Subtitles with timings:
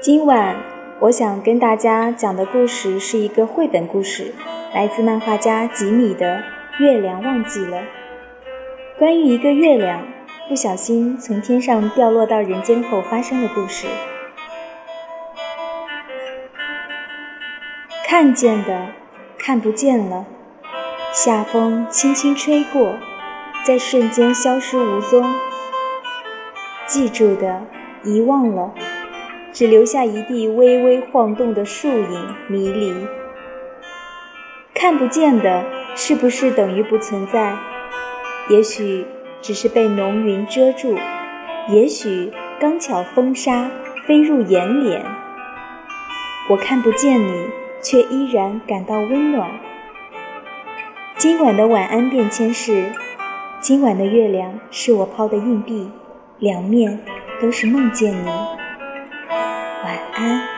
[0.00, 0.54] 今晚
[1.00, 4.32] 我想跟大家讲的故事是一个绘本故事，
[4.72, 6.36] 来自漫画家吉米的
[6.78, 7.78] 《月亮忘记了》。
[8.96, 10.06] 关于一个月亮
[10.48, 13.88] 不小心从天上掉落到人间后发生的故事。
[18.06, 18.86] 看见的
[19.36, 20.26] 看不见了，
[21.12, 22.94] 夏风轻轻吹过，
[23.64, 25.34] 在瞬间消失无踪。
[26.86, 27.62] 记住的
[28.04, 28.72] 遗忘了，
[29.52, 32.94] 只留下一地微微晃动的树影迷离。
[34.74, 35.64] 看不见的
[35.96, 37.56] 是不是等于不存在？
[38.48, 39.04] 也许
[39.42, 40.96] 只是被浓云遮住，
[41.68, 43.70] 也许刚巧风沙
[44.06, 45.04] 飞入眼帘。
[46.48, 47.48] 我看不见你，
[47.82, 49.50] 却依然感到温暖。
[51.16, 52.92] 今晚的晚安便签是：
[53.60, 55.90] 今晚的月亮是我抛的硬币，
[56.38, 57.00] 两面
[57.42, 58.57] 都是梦见你。
[59.88, 60.57] 晚安。